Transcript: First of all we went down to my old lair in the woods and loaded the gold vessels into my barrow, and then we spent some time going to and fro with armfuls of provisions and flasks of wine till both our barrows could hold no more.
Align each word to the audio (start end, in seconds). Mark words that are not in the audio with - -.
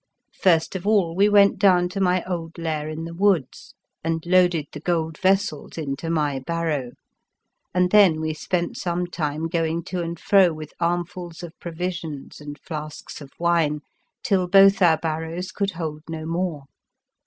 First 0.33 0.75
of 0.75 0.87
all 0.87 1.13
we 1.15 1.29
went 1.29 1.59
down 1.59 1.87
to 1.89 2.01
my 2.01 2.23
old 2.25 2.57
lair 2.57 2.89
in 2.89 3.05
the 3.05 3.13
woods 3.13 3.75
and 4.03 4.19
loaded 4.25 4.65
the 4.71 4.79
gold 4.79 5.19
vessels 5.19 5.77
into 5.77 6.09
my 6.09 6.39
barrow, 6.39 6.93
and 7.71 7.91
then 7.91 8.19
we 8.19 8.33
spent 8.33 8.77
some 8.77 9.05
time 9.05 9.47
going 9.47 9.83
to 9.83 10.01
and 10.01 10.19
fro 10.19 10.53
with 10.53 10.73
armfuls 10.79 11.43
of 11.43 11.53
provisions 11.59 12.41
and 12.41 12.59
flasks 12.61 13.21
of 13.21 13.29
wine 13.37 13.81
till 14.23 14.47
both 14.47 14.81
our 14.81 14.97
barrows 14.97 15.51
could 15.51 15.73
hold 15.73 16.01
no 16.09 16.25
more. 16.25 16.63